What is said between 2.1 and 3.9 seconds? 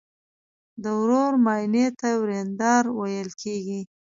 وریندار ویل کیږي.